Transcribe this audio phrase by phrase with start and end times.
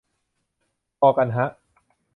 [0.99, 1.45] พอกันฮะ